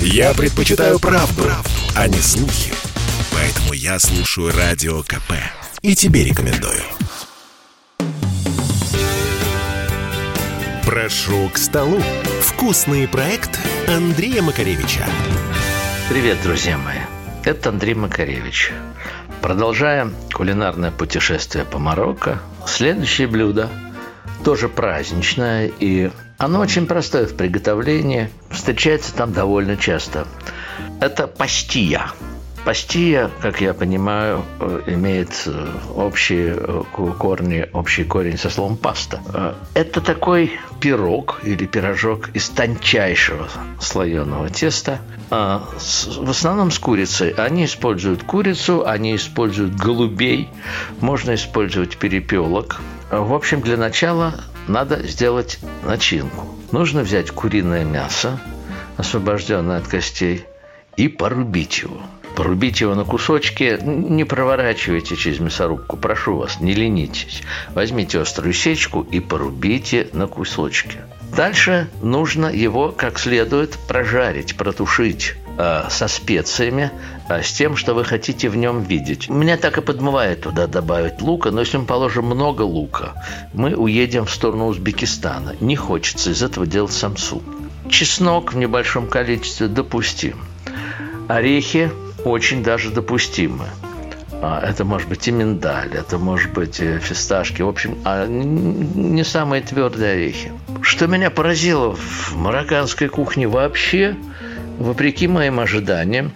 [0.00, 2.72] Я предпочитаю правду, правду, а не слухи.
[3.32, 5.32] Поэтому я слушаю Радио КП.
[5.82, 6.82] И тебе рекомендую.
[10.84, 12.00] Прошу к столу.
[12.40, 15.04] Вкусный проект Андрея Макаревича.
[16.08, 16.98] Привет, друзья мои.
[17.44, 18.72] Это Андрей Макаревич.
[19.42, 22.40] Продолжаем кулинарное путешествие по Марокко.
[22.66, 23.70] Следующее блюдо
[24.44, 30.26] тоже праздничное и оно очень простое в приготовлении, встречается там довольно часто.
[31.00, 32.10] Это пастия.
[32.66, 36.82] Пастия, как я понимаю, э, имеет э, общие э,
[37.16, 39.54] корни, общий корень со словом паста.
[39.74, 43.48] Это такой пирог или пирожок из тончайшего
[43.80, 44.98] слоеного теста,
[45.30, 47.30] в основном с курицей.
[47.30, 50.48] Они используют курицу, они используют голубей,
[51.00, 52.80] можно использовать перепелок.
[53.12, 54.34] В общем, для начала
[54.66, 56.48] надо сделать начинку.
[56.72, 58.40] Нужно взять куриное мясо,
[58.96, 60.44] освобожденное от костей,
[60.96, 62.00] и порубить его.
[62.36, 67.42] Порубить его на кусочки, не проворачивайте через мясорубку, прошу вас, не ленитесь.
[67.74, 70.98] Возьмите острую сечку и порубите на кусочки.
[71.34, 76.92] Дальше нужно его как следует прожарить, протушить э, со специями,
[77.30, 79.30] э, с тем, что вы хотите в нем видеть.
[79.30, 83.14] Меня так и подмывает туда добавить лука, но если мы положим много лука,
[83.54, 85.56] мы уедем в сторону Узбекистана.
[85.60, 87.42] Не хочется из этого делать самсу.
[87.88, 90.38] Чеснок в небольшом количестве допустим.
[91.28, 91.90] Орехи
[92.26, 93.66] очень даже допустимы.
[94.42, 97.62] А, это может быть и миндаль, это может быть и фисташки.
[97.62, 100.52] В общем, а не самые твердые орехи.
[100.82, 104.16] Что меня поразило в марокканской кухне вообще,
[104.78, 106.32] вопреки моим ожиданиям,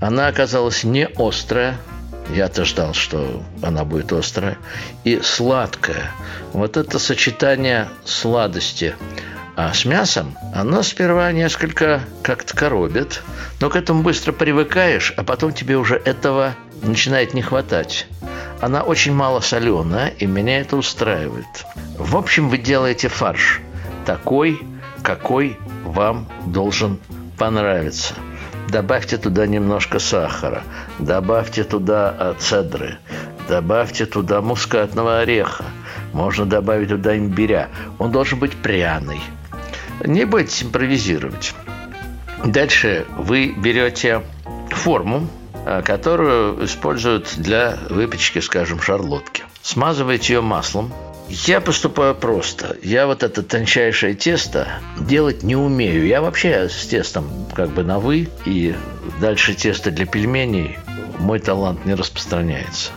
[0.00, 1.76] она оказалась не острая,
[2.34, 4.58] я-то ждал, что она будет острая,
[5.04, 6.10] и сладкая.
[6.52, 8.94] Вот это сочетание сладости
[9.58, 13.24] а с мясом, оно сперва несколько как-то коробит,
[13.60, 18.06] но к этому быстро привыкаешь, а потом тебе уже этого начинает не хватать.
[18.60, 21.66] Она очень мало соленая, и меня это устраивает.
[21.98, 23.60] В общем, вы делаете фарш
[24.06, 24.62] такой,
[25.02, 27.00] какой вам должен
[27.36, 28.14] понравиться.
[28.68, 30.62] Добавьте туда немножко сахара,
[31.00, 32.98] добавьте туда а, цедры,
[33.48, 35.64] добавьте туда мускатного ореха,
[36.12, 37.70] можно добавить туда имбиря.
[37.98, 39.20] Он должен быть пряный.
[40.04, 41.54] Не бойтесь импровизировать.
[42.44, 44.22] Дальше вы берете
[44.70, 45.28] форму,
[45.70, 49.44] Э, которую используют для выпечки, скажем, шарлотки.
[49.60, 50.90] Смазываете ее маслом.
[51.28, 52.78] Я поступаю просто.
[52.82, 56.06] Я вот это тончайшее тесто делать не умею.
[56.06, 58.74] Я вообще с тестом как бы на «вы», и
[59.20, 60.78] дальше тесто для пельменей
[61.18, 62.92] мой талант не распространяется.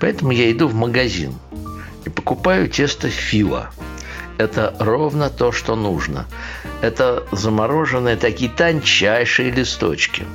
[0.00, 1.34] Поэтому я иду в магазин
[2.06, 3.70] и покупаю тесто фила.
[4.38, 6.26] Это ровно то, что нужно.
[6.82, 10.24] Это замороженные такие тончайшие листочки–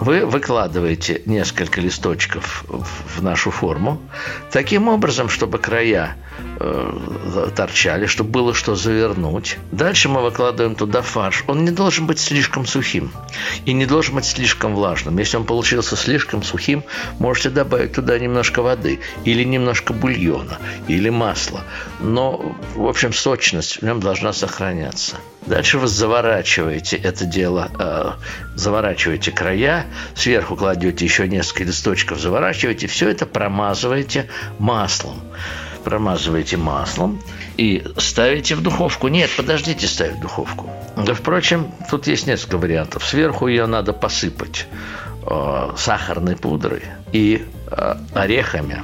[0.00, 4.00] вы выкладываете несколько листочков в нашу форму
[4.50, 6.16] таким образом, чтобы края
[6.58, 9.58] э, торчали, чтобы было что завернуть.
[9.72, 11.44] Дальше мы выкладываем туда фарш.
[11.46, 13.12] Он не должен быть слишком сухим
[13.64, 15.18] и не должен быть слишком влажным.
[15.18, 16.84] Если он получился слишком сухим,
[17.18, 21.62] можете добавить туда немножко воды или немножко бульона или масла.
[22.00, 25.16] Но, в общем, сочность в нем должна сохраняться.
[25.46, 28.12] Дальше вы заворачиваете это дело, э,
[28.54, 34.28] заворачиваете края, сверху кладете еще несколько листочков, заворачиваете, все это промазываете
[34.58, 35.20] маслом.
[35.84, 37.20] Промазываете маслом
[37.58, 39.08] и ставите в духовку.
[39.08, 40.70] Нет, подождите ставить в духовку.
[40.96, 43.04] Да, впрочем, тут есть несколько вариантов.
[43.04, 44.66] Сверху ее надо посыпать
[45.26, 48.82] э, сахарной пудрой и э, орехами,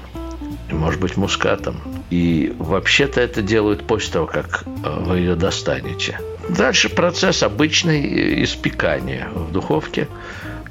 [0.69, 1.81] и, может быть, мускатом.
[2.10, 6.19] И вообще-то это делают после того, как э, вы ее достанете.
[6.56, 10.09] Дальше процесс обычный испекания в духовке.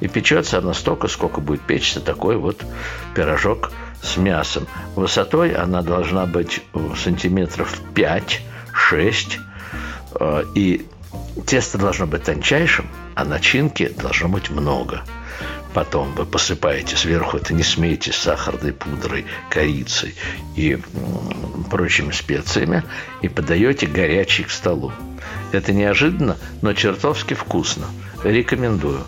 [0.02, 2.64] И печется она столько, сколько будет печься такой вот
[3.16, 4.68] пирожок с мясом.
[4.96, 6.62] Высотой она должна быть
[6.98, 9.40] сантиметров 5-6.
[10.20, 10.86] Э, и
[11.46, 12.86] тесто должно быть тончайшим,
[13.16, 15.04] а начинки должно быть много.
[15.74, 20.16] Потом вы посыпаете сверху, это не смейте, сахарной пудрой, корицей
[20.56, 20.80] и
[21.70, 22.84] прочими специями
[23.22, 24.92] и подаете горячий к столу.
[25.52, 27.86] Это неожиданно, но чертовски вкусно.
[28.24, 29.02] Рекомендую.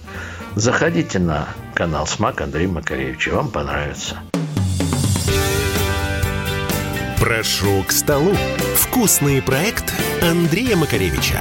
[0.55, 3.29] Заходите на канал Смак Андрея Макаревича.
[3.31, 4.19] Вам понравится.
[7.19, 8.35] Прошу к столу.
[8.75, 11.39] Вкусный проект Андрея Макаревича.